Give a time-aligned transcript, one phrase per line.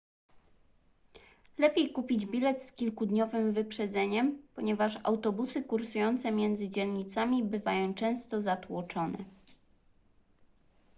[1.57, 9.17] lepiej kupić bilet z kilkudniowym wyprzedzeniem ponieważ autobusy kursujące między dzielnicami bywają często zatłoczone